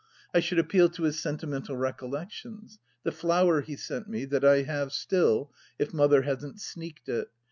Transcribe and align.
I 0.33 0.39
should 0.39 0.57
appeal 0.57 0.89
to 0.89 1.03
his 1.03 1.19
sentimental 1.19 1.77
recollections, 1.77 2.79
the 3.03 3.11
flower 3.11 3.61
he 3.61 3.75
sent 3.75 4.09
me, 4.09 4.25
that 4.25 4.43
I 4.43 4.63
have 4.63 4.91
still— 4.93 5.51
if 5.77 5.93
Mother 5.93 6.23
hasn't 6.23 6.59
sneaked 6.59 7.07
it. 7.07 7.27